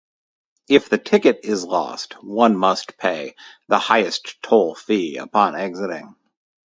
[0.67, 3.35] If the ticket is lost, one must pay
[3.67, 6.15] the highest toll fee upon exiting.